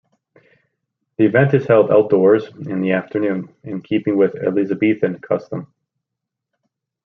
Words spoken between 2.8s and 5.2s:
the afternoon, in keeping with Elizabethan